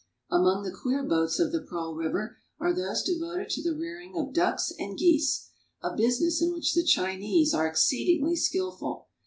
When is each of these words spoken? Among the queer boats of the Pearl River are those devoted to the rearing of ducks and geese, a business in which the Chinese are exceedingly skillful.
Among 0.31 0.63
the 0.63 0.71
queer 0.75 1.03
boats 1.03 1.37
of 1.37 1.51
the 1.51 1.61
Pearl 1.61 1.93
River 1.93 2.37
are 2.59 2.73
those 2.73 3.03
devoted 3.03 3.51
to 3.51 3.61
the 3.61 3.75
rearing 3.77 4.15
of 4.17 4.33
ducks 4.33 4.73
and 4.79 4.97
geese, 4.97 5.49
a 5.83 5.95
business 5.95 6.41
in 6.41 6.53
which 6.53 6.73
the 6.73 6.83
Chinese 6.83 7.53
are 7.53 7.67
exceedingly 7.67 8.35
skillful. 8.35 9.09